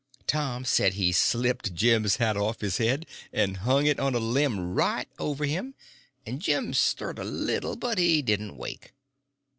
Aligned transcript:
Tom 0.25 0.65
said 0.65 0.95
he 0.95 1.11
slipped 1.11 1.75
Jim's 1.75 2.15
hat 2.15 2.35
off 2.35 2.55
of 2.55 2.61
his 2.61 2.77
head 2.77 3.05
and 3.31 3.57
hung 3.57 3.85
it 3.85 3.99
on 3.99 4.15
a 4.15 4.19
limb 4.19 4.73
right 4.73 5.07
over 5.19 5.45
him, 5.45 5.75
and 6.25 6.41
Jim 6.41 6.73
stirred 6.73 7.19
a 7.19 7.23
little, 7.23 7.75
but 7.75 7.99
he 7.99 8.23
didn't 8.23 8.57
wake. 8.57 8.93